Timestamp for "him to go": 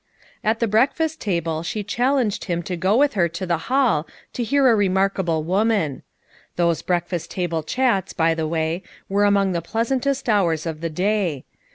2.45-2.97